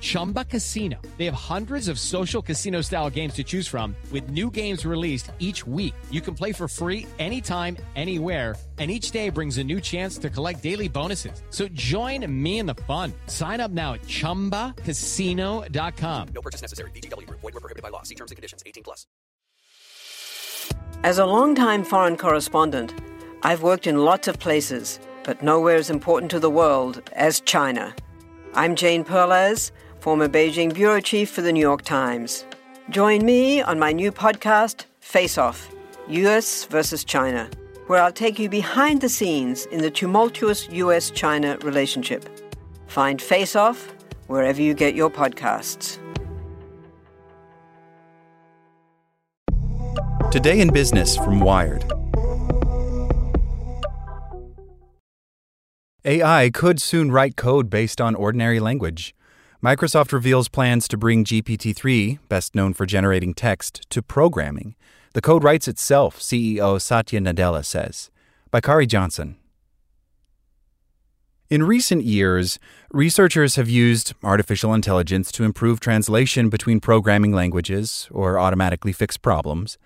[0.00, 0.96] Chumba Casino.
[1.18, 5.30] They have hundreds of social casino style games to choose from, with new games released
[5.38, 5.94] each week.
[6.10, 10.28] You can play for free anytime, anywhere and each day brings a new chance to
[10.30, 11.42] collect daily bonuses.
[11.50, 13.12] So join me in the fun.
[13.26, 16.28] Sign up now at ChumbaCasino.com.
[16.34, 16.90] No purchase necessary.
[16.92, 17.28] VGW.
[17.28, 18.00] Void were prohibited by law.
[18.02, 18.62] See terms and conditions.
[18.64, 19.06] 18 plus.
[21.04, 22.94] As a longtime foreign correspondent,
[23.42, 27.94] I've worked in lots of places, but nowhere as important to the world as China.
[28.54, 32.44] I'm Jane Perlez, former Beijing bureau chief for the New York Times.
[32.90, 35.70] Join me on my new podcast, Face Off
[36.08, 37.48] US versus China
[37.90, 42.24] where I'll take you behind the scenes in the tumultuous US China relationship.
[42.86, 43.92] Find Face Off
[44.28, 45.98] wherever you get your podcasts.
[50.30, 51.82] Today in Business from Wired.
[56.04, 59.16] AI could soon write code based on ordinary language.
[59.62, 64.74] Microsoft reveals plans to bring GPT 3, best known for generating text, to programming.
[65.12, 68.10] The code writes itself, CEO Satya Nadella says.
[68.50, 69.36] By Khari Johnson.
[71.50, 72.58] In recent years,
[72.90, 79.76] researchers have used artificial intelligence to improve translation between programming languages or automatically fix problems.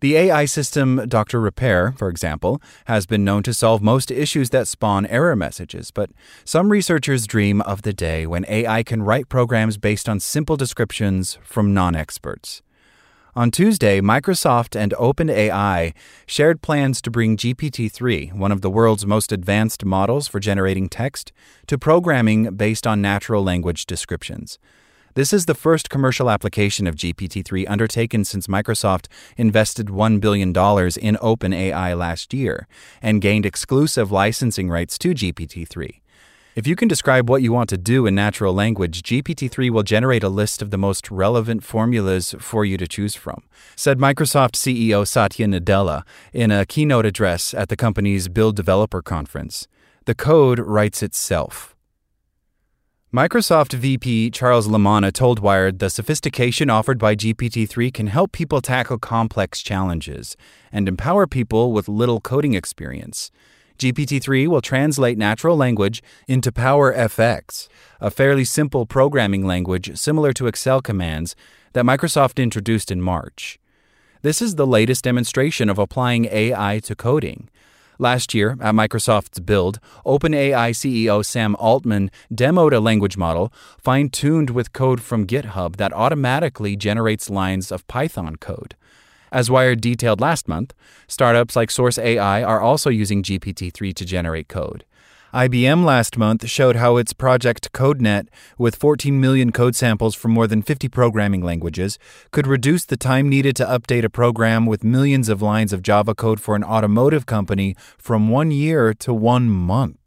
[0.00, 1.40] The AI system Dr.
[1.40, 6.10] Repair, for example, has been known to solve most issues that spawn error messages, but
[6.44, 11.38] some researchers dream of the day when AI can write programs based on simple descriptions
[11.42, 12.62] from non experts.
[13.34, 15.92] On Tuesday, Microsoft and OpenAI
[16.26, 20.88] shared plans to bring GPT 3, one of the world's most advanced models for generating
[20.88, 21.32] text,
[21.66, 24.58] to programming based on natural language descriptions.
[25.16, 29.06] This is the first commercial application of GPT 3 undertaken since Microsoft
[29.38, 32.68] invested $1 billion in OpenAI last year
[33.00, 36.02] and gained exclusive licensing rights to GPT 3.
[36.54, 39.82] If you can describe what you want to do in natural language, GPT 3 will
[39.82, 43.42] generate a list of the most relevant formulas for you to choose from,
[43.74, 46.02] said Microsoft CEO Satya Nadella
[46.34, 49.66] in a keynote address at the company's Build Developer Conference.
[50.04, 51.75] The code writes itself.
[53.16, 58.60] Microsoft VP Charles Lamanna told Wired the sophistication offered by GPT 3 can help people
[58.60, 60.36] tackle complex challenges
[60.70, 63.30] and empower people with little coding experience.
[63.78, 67.68] GPT 3 will translate natural language into PowerFX,
[68.02, 71.34] a fairly simple programming language similar to Excel commands
[71.72, 73.58] that Microsoft introduced in March.
[74.20, 77.48] This is the latest demonstration of applying AI to coding.
[77.98, 84.50] Last year, at Microsoft's Build, OpenAI CEO Sam Altman demoed a language model fine tuned
[84.50, 88.76] with code from GitHub that automatically generates lines of Python code.
[89.32, 90.74] As Wired detailed last month,
[91.08, 94.84] startups like Source AI are also using GPT 3 to generate code.
[95.36, 100.46] IBM last month showed how its project CodeNet, with 14 million code samples from more
[100.46, 101.98] than 50 programming languages,
[102.30, 106.14] could reduce the time needed to update a program with millions of lines of Java
[106.14, 110.05] code for an automotive company from one year to one month.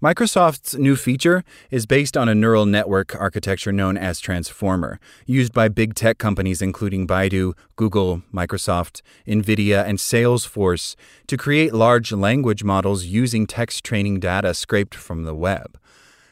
[0.00, 1.42] Microsoft's new feature
[1.72, 6.62] is based on a neural network architecture known as Transformer, used by big tech companies
[6.62, 10.94] including Baidu, Google, Microsoft, Nvidia, and Salesforce
[11.26, 15.76] to create large language models using text training data scraped from the web.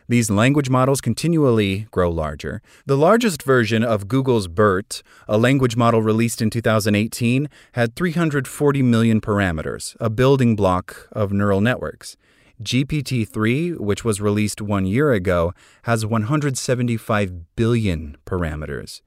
[0.08, 2.62] These language models continually grow larger.
[2.86, 9.20] The largest version of Google's BERT, a language model released in 2018, had 340 million
[9.20, 12.16] parameters, a building block of neural networks.
[12.62, 15.52] GPT 3, which was released one year ago,
[15.82, 19.02] has 175 billion parameters.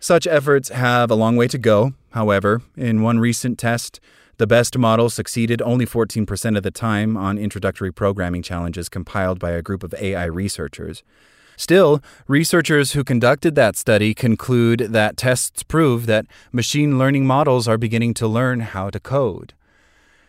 [0.00, 1.94] Such efforts have a long way to go.
[2.10, 4.00] However, in one recent test,
[4.38, 9.50] the best model succeeded only 14% of the time on introductory programming challenges compiled by
[9.50, 11.02] a group of AI researchers.
[11.56, 17.76] Still, researchers who conducted that study conclude that tests prove that machine learning models are
[17.76, 19.54] beginning to learn how to code.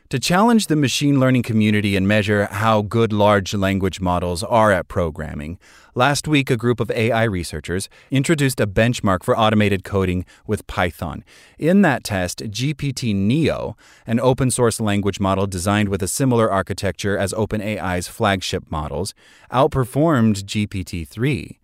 [0.10, 4.88] To challenge the machine learning community and measure how good large language models are at
[4.88, 5.60] programming,
[5.94, 11.24] last week a group of AI researchers introduced a benchmark for automated coding with Python.
[11.60, 13.78] In that test, GPT Neo,
[14.08, 19.14] an open source language model designed with a similar architecture as OpenAI's flagship models,
[19.52, 21.59] outperformed GPT 3.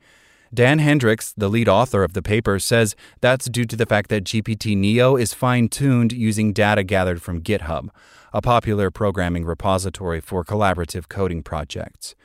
[0.53, 4.23] Dan Hendrycks, the lead author of the paper, says that's due to the fact that
[4.23, 7.89] GPT Neo is fine tuned using data gathered from GitHub,
[8.31, 12.15] a popular programming repository for collaborative coding projects.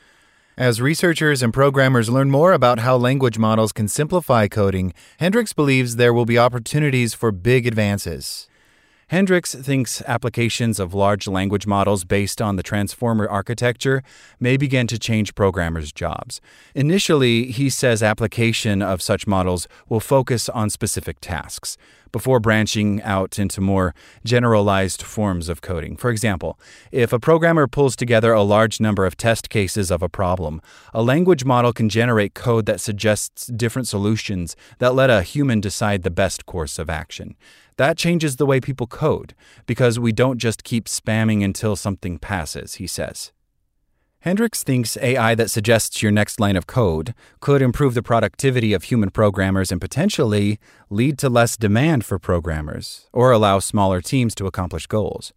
[0.60, 5.96] As researchers and programmers learn more about how language models can simplify coding, Hendrycks believes
[5.96, 8.49] there will be opportunities for big advances.
[9.10, 14.04] Hendrycks thinks applications of large language models based on the transformer architecture
[14.38, 16.40] may begin to change programmers' jobs.
[16.76, 21.76] Initially, he says application of such models will focus on specific tasks
[22.12, 25.96] before branching out into more generalized forms of coding.
[25.96, 26.58] For example,
[26.92, 30.60] if a programmer pulls together a large number of test cases of a problem,
[30.92, 36.02] a language model can generate code that suggests different solutions that let a human decide
[36.02, 37.36] the best course of action.
[37.76, 39.34] That changes the way people code,
[39.66, 43.32] because we don't just keep spamming until something passes, he says.
[44.24, 48.82] Hendrycks thinks AI that suggests your next line of code could improve the productivity of
[48.84, 50.58] human programmers and potentially
[50.90, 55.32] lead to less demand for programmers or allow smaller teams to accomplish goals.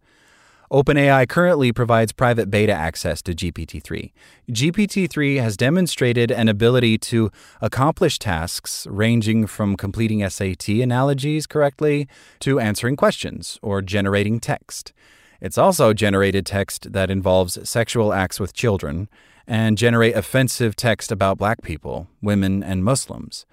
[0.70, 4.12] OpenAI currently provides private beta access to GPT 3.
[4.50, 7.30] GPT 3 has demonstrated an ability to
[7.62, 12.06] accomplish tasks ranging from completing SAT analogies correctly
[12.40, 14.92] to answering questions or generating text.
[15.40, 19.08] It's also generated text that involves sexual acts with children
[19.46, 23.46] and generate offensive text about black people, women, and Muslims.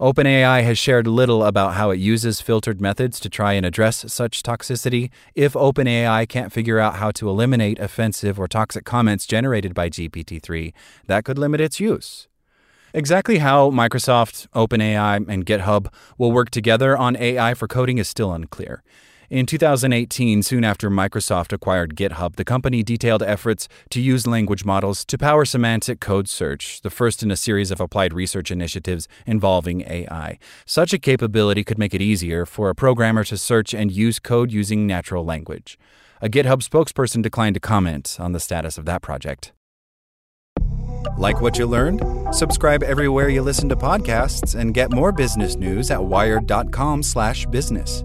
[0.00, 4.42] OpenAI has shared little about how it uses filtered methods to try and address such
[4.42, 5.10] toxicity.
[5.36, 10.42] If OpenAI can't figure out how to eliminate offensive or toxic comments generated by GPT
[10.42, 10.74] 3,
[11.06, 12.26] that could limit its use.
[12.92, 18.32] Exactly how Microsoft, OpenAI, and GitHub will work together on AI for coding is still
[18.32, 18.82] unclear.
[19.30, 25.04] In 2018, soon after Microsoft acquired GitHub, the company detailed efforts to use language models
[25.06, 29.80] to power semantic code search, the first in a series of applied research initiatives involving
[29.82, 30.38] AI.
[30.66, 34.52] Such a capability could make it easier for a programmer to search and use code
[34.52, 35.78] using natural language.
[36.20, 39.52] A GitHub spokesperson declined to comment on the status of that project.
[41.16, 42.02] Like what you learned?
[42.34, 48.04] Subscribe everywhere you listen to podcasts and get more business news at wired.com/business.